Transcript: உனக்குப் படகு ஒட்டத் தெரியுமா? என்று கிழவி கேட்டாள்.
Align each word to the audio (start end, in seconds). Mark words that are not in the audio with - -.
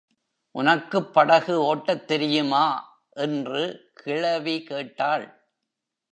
உனக்குப் 0.55 1.13
படகு 1.13 1.63
ஒட்டத் 1.63 2.07
தெரியுமா? 2.07 2.63
என்று 3.09 3.91
கிழவி 3.93 4.63
கேட்டாள். 4.63 5.49